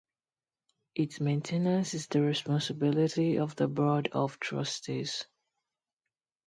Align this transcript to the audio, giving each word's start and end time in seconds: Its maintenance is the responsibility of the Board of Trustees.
Its 0.95 1.19
maintenance 1.19 1.93
is 1.93 2.07
the 2.07 2.21
responsibility 2.23 3.37
of 3.37 3.55
the 3.55 3.67
Board 3.67 4.09
of 4.13 4.39
Trustees. 4.39 5.27